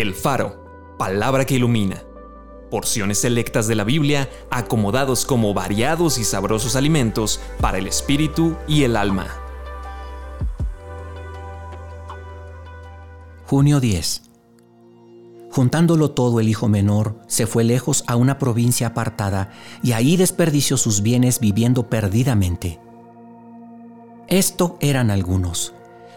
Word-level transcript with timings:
El 0.00 0.14
Faro, 0.14 0.94
palabra 0.96 1.44
que 1.44 1.56
ilumina. 1.56 2.04
Porciones 2.70 3.18
selectas 3.18 3.66
de 3.66 3.74
la 3.74 3.82
Biblia 3.82 4.30
acomodados 4.48 5.26
como 5.26 5.52
variados 5.54 6.18
y 6.18 6.24
sabrosos 6.24 6.76
alimentos 6.76 7.40
para 7.60 7.78
el 7.78 7.88
espíritu 7.88 8.54
y 8.68 8.84
el 8.84 8.96
alma. 8.96 9.26
Junio 13.46 13.80
10. 13.80 14.22
Juntándolo 15.50 16.12
todo, 16.12 16.38
el 16.38 16.48
hijo 16.48 16.68
menor 16.68 17.20
se 17.26 17.48
fue 17.48 17.64
lejos 17.64 18.04
a 18.06 18.14
una 18.14 18.38
provincia 18.38 18.86
apartada 18.86 19.50
y 19.82 19.92
ahí 19.92 20.16
desperdició 20.16 20.76
sus 20.76 21.02
bienes 21.02 21.40
viviendo 21.40 21.90
perdidamente. 21.90 22.78
Esto 24.28 24.76
eran 24.80 25.10
algunos 25.10 25.74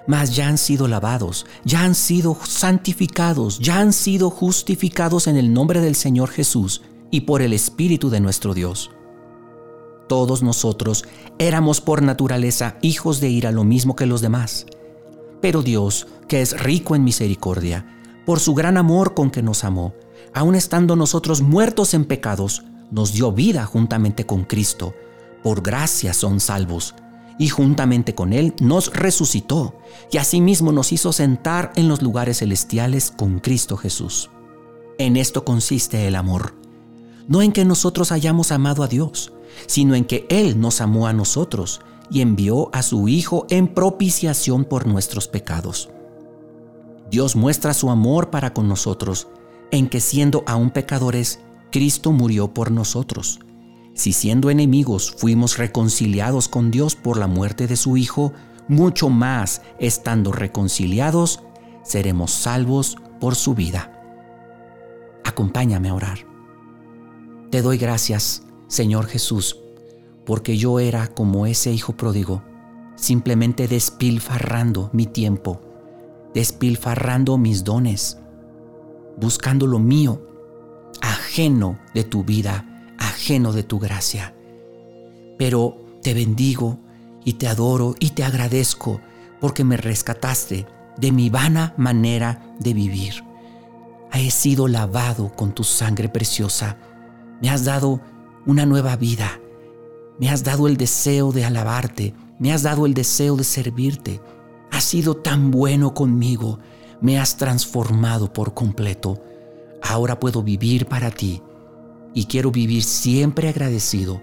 mas 0.07 0.35
ya 0.35 0.47
han 0.47 0.57
sido 0.57 0.87
lavados, 0.87 1.45
ya 1.63 1.83
han 1.83 1.95
sido 1.95 2.37
santificados, 2.43 3.59
ya 3.59 3.79
han 3.79 3.93
sido 3.93 4.29
justificados 4.29 5.27
en 5.27 5.37
el 5.37 5.53
nombre 5.53 5.81
del 5.81 5.95
Señor 5.95 6.29
Jesús 6.29 6.81
y 7.11 7.21
por 7.21 7.41
el 7.41 7.53
Espíritu 7.53 8.09
de 8.09 8.19
nuestro 8.19 8.53
Dios. 8.53 8.91
Todos 10.07 10.43
nosotros 10.43 11.05
éramos 11.39 11.81
por 11.81 12.01
naturaleza 12.01 12.77
hijos 12.81 13.21
de 13.21 13.29
ira 13.29 13.51
lo 13.51 13.63
mismo 13.63 13.95
que 13.95 14.05
los 14.05 14.21
demás. 14.21 14.65
Pero 15.41 15.61
Dios, 15.61 16.07
que 16.27 16.41
es 16.41 16.59
rico 16.61 16.95
en 16.95 17.03
misericordia, 17.03 17.85
por 18.25 18.39
su 18.39 18.53
gran 18.53 18.77
amor 18.77 19.13
con 19.13 19.31
que 19.31 19.41
nos 19.41 19.63
amó, 19.63 19.93
aun 20.33 20.55
estando 20.55 20.95
nosotros 20.95 21.41
muertos 21.41 21.93
en 21.93 22.05
pecados, 22.05 22.63
nos 22.91 23.13
dio 23.13 23.31
vida 23.31 23.65
juntamente 23.65 24.25
con 24.25 24.43
Cristo. 24.43 24.93
Por 25.43 25.61
gracia 25.61 26.13
son 26.13 26.39
salvos 26.39 26.93
y 27.41 27.49
juntamente 27.49 28.13
con 28.13 28.33
Él 28.33 28.53
nos 28.59 28.93
resucitó 28.93 29.73
y 30.11 30.17
asimismo 30.17 30.71
nos 30.71 30.91
hizo 30.91 31.11
sentar 31.11 31.73
en 31.75 31.87
los 31.87 32.03
lugares 32.03 32.37
celestiales 32.37 33.09
con 33.09 33.39
Cristo 33.39 33.77
Jesús. 33.77 34.29
En 34.99 35.17
esto 35.17 35.43
consiste 35.43 36.07
el 36.07 36.17
amor, 36.17 36.53
no 37.27 37.41
en 37.41 37.51
que 37.51 37.65
nosotros 37.65 38.11
hayamos 38.11 38.51
amado 38.51 38.83
a 38.83 38.87
Dios, 38.87 39.33
sino 39.65 39.95
en 39.95 40.05
que 40.05 40.27
Él 40.29 40.59
nos 40.59 40.81
amó 40.81 41.07
a 41.07 41.13
nosotros 41.13 41.81
y 42.11 42.21
envió 42.21 42.69
a 42.75 42.83
su 42.83 43.07
Hijo 43.07 43.47
en 43.49 43.67
propiciación 43.67 44.63
por 44.63 44.85
nuestros 44.85 45.27
pecados. 45.27 45.89
Dios 47.09 47.35
muestra 47.35 47.73
su 47.73 47.89
amor 47.89 48.29
para 48.29 48.53
con 48.53 48.67
nosotros 48.67 49.27
en 49.71 49.89
que 49.89 49.99
siendo 49.99 50.43
aún 50.45 50.69
pecadores, 50.69 51.39
Cristo 51.71 52.11
murió 52.11 52.53
por 52.53 52.69
nosotros 52.69 53.39
si 53.93 54.13
siendo 54.13 54.49
enemigos 54.49 55.11
fuimos 55.11 55.57
reconciliados 55.57 56.47
con 56.47 56.71
Dios 56.71 56.95
por 56.95 57.17
la 57.17 57.27
muerte 57.27 57.67
de 57.67 57.75
su 57.75 57.97
Hijo, 57.97 58.33
mucho 58.67 59.09
más 59.09 59.61
estando 59.79 60.31
reconciliados, 60.31 61.43
seremos 61.83 62.31
salvos 62.31 62.97
por 63.19 63.35
su 63.35 63.53
vida. 63.53 63.91
Acompáñame 65.25 65.89
a 65.89 65.93
orar. 65.93 66.19
Te 67.49 67.61
doy 67.61 67.77
gracias, 67.77 68.43
Señor 68.67 69.07
Jesús, 69.07 69.57
porque 70.25 70.57
yo 70.57 70.79
era 70.79 71.07
como 71.07 71.45
ese 71.45 71.71
hijo 71.71 71.93
pródigo, 71.93 72.43
simplemente 72.95 73.67
despilfarrando 73.67 74.89
mi 74.93 75.05
tiempo, 75.05 75.59
despilfarrando 76.33 77.37
mis 77.37 77.65
dones, 77.65 78.19
buscando 79.17 79.67
lo 79.67 79.79
mío, 79.79 80.21
ajeno 81.01 81.77
de 81.93 82.05
tu 82.05 82.23
vida 82.23 82.70
ajeno 83.11 83.51
de 83.51 83.63
tu 83.63 83.79
gracia. 83.79 84.33
Pero 85.37 85.77
te 86.01 86.13
bendigo 86.13 86.79
y 87.23 87.33
te 87.33 87.47
adoro 87.47 87.95
y 87.99 88.11
te 88.11 88.23
agradezco 88.23 89.01
porque 89.39 89.63
me 89.63 89.77
rescataste 89.77 90.65
de 90.97 91.11
mi 91.11 91.29
vana 91.29 91.73
manera 91.77 92.55
de 92.59 92.73
vivir. 92.73 93.23
He 94.13 94.31
sido 94.31 94.67
lavado 94.67 95.31
con 95.35 95.53
tu 95.53 95.63
sangre 95.63 96.09
preciosa. 96.09 96.77
Me 97.41 97.49
has 97.49 97.65
dado 97.65 98.01
una 98.45 98.65
nueva 98.65 98.95
vida. 98.95 99.39
Me 100.19 100.29
has 100.29 100.43
dado 100.43 100.67
el 100.67 100.77
deseo 100.77 101.31
de 101.31 101.45
alabarte. 101.45 102.13
Me 102.39 102.51
has 102.51 102.63
dado 102.63 102.85
el 102.85 102.93
deseo 102.93 103.35
de 103.35 103.43
servirte. 103.43 104.21
Has 104.71 104.83
sido 104.83 105.15
tan 105.15 105.51
bueno 105.51 105.93
conmigo. 105.93 106.59
Me 107.01 107.19
has 107.19 107.37
transformado 107.37 108.31
por 108.31 108.53
completo. 108.53 109.21
Ahora 109.81 110.19
puedo 110.19 110.43
vivir 110.43 110.85
para 110.85 111.09
ti 111.09 111.41
y 112.13 112.25
quiero 112.25 112.51
vivir 112.51 112.83
siempre 112.83 113.49
agradecido 113.49 114.21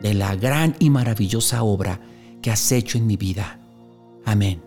de 0.00 0.14
la 0.14 0.34
gran 0.36 0.76
y 0.78 0.90
maravillosa 0.90 1.62
obra 1.62 2.00
que 2.42 2.50
has 2.50 2.72
hecho 2.72 2.98
en 2.98 3.06
mi 3.06 3.16
vida. 3.16 3.60
Amén. 4.24 4.65